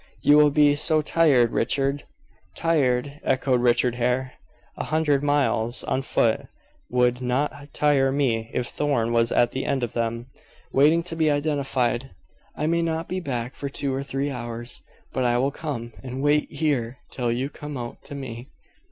"You 0.23 0.35
will 0.37 0.49
be 0.49 0.73
so 0.73 1.01
tired, 1.01 1.51
Richard." 1.51 2.05
"Tired!" 2.57 3.19
echoed 3.23 3.61
Richard 3.61 3.93
Hare. 3.97 4.33
"A 4.75 4.85
hundred 4.85 5.21
miles 5.21 5.83
on 5.83 6.01
foot 6.01 6.47
would 6.89 7.21
not 7.21 7.71
tire 7.71 8.11
me 8.11 8.49
if 8.51 8.65
Thorn 8.67 9.13
was 9.13 9.31
at 9.31 9.51
the 9.51 9.63
end 9.63 9.83
of 9.83 9.93
them, 9.93 10.25
waiting 10.71 11.03
to 11.03 11.15
be 11.15 11.29
identified. 11.29 12.09
I 12.55 12.65
may 12.65 12.81
not 12.81 13.07
be 13.07 13.19
back 13.19 13.53
for 13.53 13.69
two 13.69 13.93
or 13.93 14.01
three 14.01 14.31
hours, 14.31 14.81
but 15.13 15.23
I 15.23 15.37
will 15.37 15.51
come, 15.51 15.93
and 16.01 16.23
wait 16.23 16.51
here 16.51 16.97
till 17.11 17.31
you 17.31 17.51
come 17.51 17.77
out 17.77 18.03
to 18.05 18.15
me." 18.15 18.49